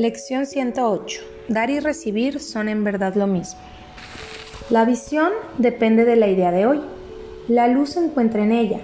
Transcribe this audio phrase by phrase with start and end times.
[0.00, 1.20] Lección 108.
[1.48, 3.60] Dar y recibir son en verdad lo mismo.
[4.70, 6.80] La visión depende de la idea de hoy.
[7.48, 8.80] La luz se encuentra en ella,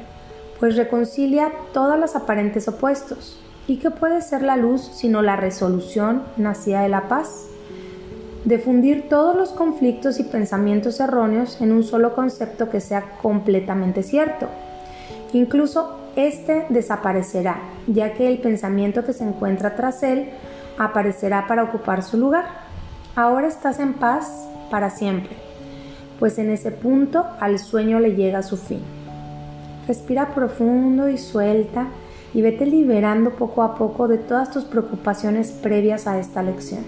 [0.60, 3.40] pues reconcilia todas las aparentes opuestos.
[3.66, 7.46] ¿Y qué puede ser la luz sino la resolución nacida de la paz?
[8.44, 14.02] De fundir todos los conflictos y pensamientos erróneos en un solo concepto que sea completamente
[14.02, 14.48] cierto.
[15.32, 20.28] Incluso este desaparecerá, ya que el pensamiento que se encuentra tras él
[20.78, 22.44] aparecerá para ocupar su lugar.
[23.14, 25.36] Ahora estás en paz para siempre,
[26.18, 28.82] pues en ese punto al sueño le llega su fin.
[29.86, 31.86] Respira profundo y suelta
[32.34, 36.84] y vete liberando poco a poco de todas tus preocupaciones previas a esta lección.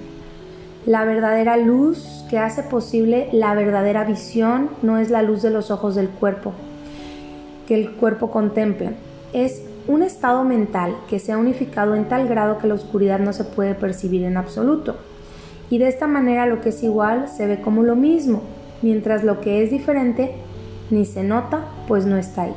[0.85, 5.71] La verdadera luz que hace posible la verdadera visión no es la luz de los
[5.71, 6.53] ojos del cuerpo,
[7.67, 8.93] que el cuerpo contempla,
[9.33, 13.33] es un estado mental que se ha unificado en tal grado que la oscuridad no
[13.33, 14.97] se puede percibir en absoluto.
[15.71, 18.43] Y de esta manera lo que es igual se ve como lo mismo,
[18.83, 20.35] mientras lo que es diferente
[20.91, 22.55] ni se nota, pues no está ahí.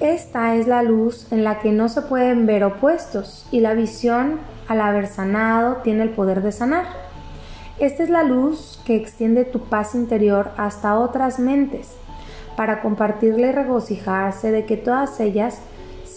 [0.00, 4.38] Esta es la luz en la que no se pueden ver opuestos y la visión,
[4.68, 6.86] al haber sanado, tiene el poder de sanar.
[7.78, 11.92] Esta es la luz que extiende tu paz interior hasta otras mentes,
[12.56, 15.60] para compartirle y regocijarse de que todas ellas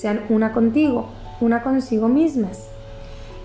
[0.03, 1.07] sean una contigo,
[1.39, 2.67] una consigo mismas.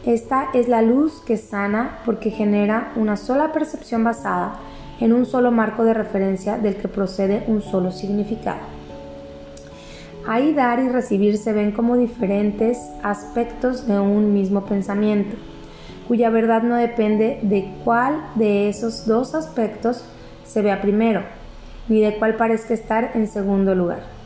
[0.05, 4.59] Esta es la luz que sana porque genera una sola percepción basada
[4.99, 8.59] en un solo marco de referencia del que procede un solo significado.
[10.27, 15.37] Ahí dar y recibir se ven como diferentes aspectos de un mismo pensamiento,
[16.09, 20.05] cuya verdad no depende de cuál de esos dos aspectos
[20.45, 21.23] se vea primero,
[21.87, 24.18] ni de cuál parezca estar en segundo lugar.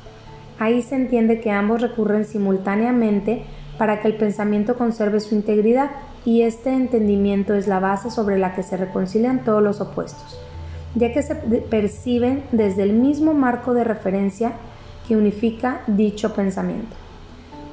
[0.59, 3.45] Ahí se entiende que ambos recurren simultáneamente
[3.79, 5.91] para que el pensamiento conserve su integridad
[6.25, 10.39] y este entendimiento es la base sobre la que se reconcilian todos los opuestos,
[10.95, 14.53] ya que se perciben desde el mismo marco de referencia
[15.09, 16.95] que unifica dicho pensamiento.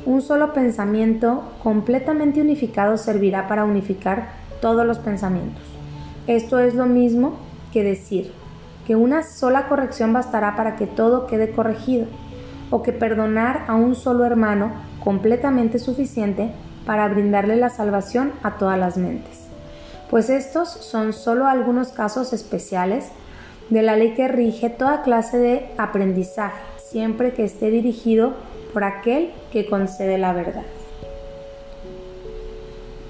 [0.06, 4.30] Un solo pensamiento completamente unificado servirá para unificar
[4.62, 5.62] todos los pensamientos.
[6.26, 7.38] Esto es lo mismo
[7.72, 8.32] que decir
[8.88, 12.08] que una sola corrección bastará para que todo quede corregido
[12.70, 14.72] o que perdonar a un solo hermano
[15.04, 16.52] completamente suficiente
[16.86, 19.48] para brindarle la salvación a todas las mentes.
[20.10, 23.10] Pues estos son solo algunos casos especiales
[23.70, 28.34] de la ley que rige toda clase de aprendizaje, siempre que esté dirigido
[28.74, 30.64] por aquel que concede la verdad.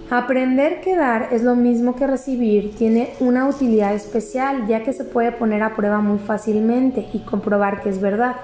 [0.10, 5.06] Aprender que dar es lo mismo que recibir tiene una utilidad especial ya que se
[5.06, 8.36] puede poner a prueba muy fácilmente y comprobar que es verdad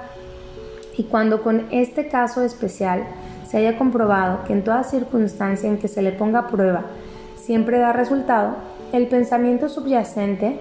[0.98, 3.04] y cuando con este caso especial
[3.48, 6.86] se haya comprobado que en toda circunstancia en que se le ponga a prueba
[7.36, 8.56] siempre da resultado,
[8.92, 10.58] el pensamiento subyacente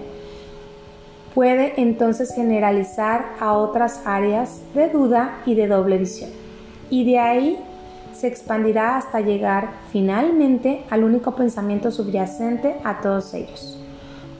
[1.33, 6.29] puede entonces generalizar a otras áreas de duda y de doble visión.
[6.89, 7.59] Y de ahí
[8.13, 13.77] se expandirá hasta llegar finalmente al único pensamiento subyacente a todos ellos.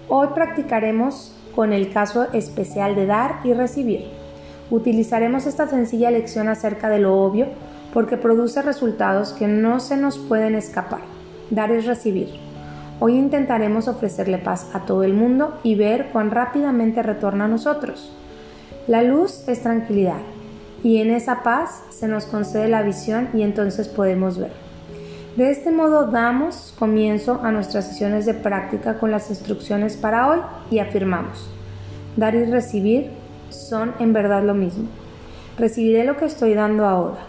[0.07, 4.24] Hoy practicaremos con el caso especial de dar y recibir.
[4.71, 7.47] Utilizaremos esta sencilla lección acerca de lo obvio
[7.93, 11.01] porque produce resultados que no se nos pueden escapar.
[11.49, 12.29] Dar es recibir.
[12.99, 18.11] Hoy intentaremos ofrecerle paz a todo el mundo y ver cuán rápidamente retorna a nosotros.
[18.87, 20.21] La luz es tranquilidad
[20.83, 24.51] y en esa paz se nos concede la visión y entonces podemos ver.
[25.35, 30.39] De este modo damos comienzo a nuestras sesiones de práctica con las instrucciones para hoy
[30.71, 31.49] y afirmamos.
[32.15, 33.09] Dar y recibir
[33.49, 34.87] son en verdad lo mismo.
[35.57, 37.19] Recibiré lo que estoy dando ahora.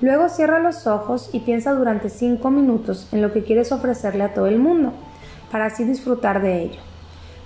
[0.00, 4.32] Luego cierra los ojos y piensa durante cinco minutos en lo que quieres ofrecerle a
[4.32, 4.92] todo el mundo,
[5.50, 6.80] para así disfrutar de ello.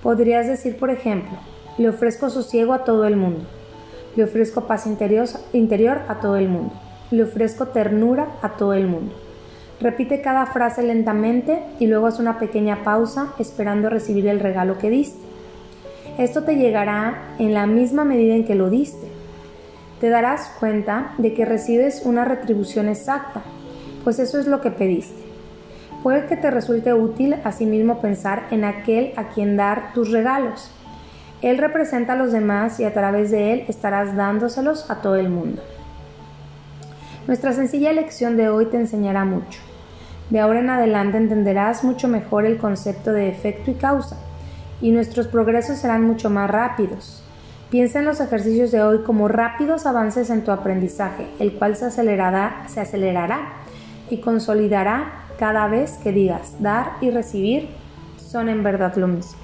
[0.03, 1.37] Podrías decir, por ejemplo,
[1.79, 3.41] le ofrezco sosiego a todo el mundo.
[4.15, 6.73] Le ofrezco paz interior, a todo el mundo.
[7.11, 9.13] Le ofrezco ternura a todo el mundo.
[9.81, 14.91] Repite cada frase lentamente y luego haz una pequeña pausa esperando recibir el regalo que
[14.91, 15.34] diste.
[16.19, 19.09] Esto te llegará en la misma medida en que lo diste.
[20.01, 23.43] Te darás cuenta de que recibes una retribución exacta,
[24.05, 25.25] pues eso es lo que pediste.
[26.05, 30.71] Puede que te resulte útil asimismo pensar en aquel a quien dar tus regalos.
[31.43, 35.31] Él representa a los demás y a través de él estarás dándoselos a todo el
[35.31, 35.63] mundo.
[37.27, 39.59] Nuestra sencilla lección de hoy te enseñará mucho.
[40.31, 44.17] De ahora en adelante entenderás mucho mejor el concepto de efecto y causa
[44.81, 47.23] y nuestros progresos serán mucho más rápidos.
[47.71, 51.87] Piensa en los ejercicios de hoy como rápidos avances en tu aprendizaje, el cual se
[51.87, 53.55] acelerará, se acelerará
[54.11, 57.69] y consolidará cada vez que digas dar y recibir
[58.17, 59.44] son en verdad lo mismo.